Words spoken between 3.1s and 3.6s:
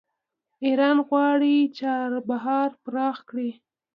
کړي.